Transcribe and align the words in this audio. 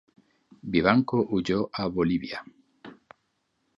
Vivanco 0.63 1.21
huyó 1.29 1.69
a 1.71 1.85
Bolivia. 1.85 2.43